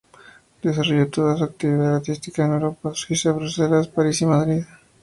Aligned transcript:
Desarrolló 0.63 1.09
toda 1.09 1.37
su 1.37 1.43
actividad 1.43 1.97
artística 1.97 2.43
en 2.43 2.53
Europa: 2.53 2.91
Suiza, 2.95 3.33
Bruselas, 3.33 3.87
París 3.87 4.19
y 4.23 4.25
Madrid. 4.25 4.63